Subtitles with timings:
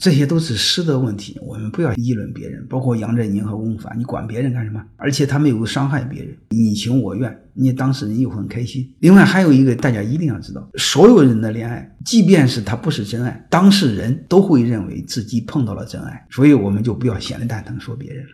[0.00, 4.80] 这些都是师德问题，我们不要议论别人，包括杨振宁和翁法，你管别人干什么？
[4.96, 8.88] 而且他没有伤害别人，你情我愿，你当事人又很开心。
[9.00, 18.30] 另外还有一个，大家一定要知道，所有人的恋爱，即便是他不是真爱，当事人都会认为自己碰到了真爱，所以我们就不要闲的蛋疼说别人了。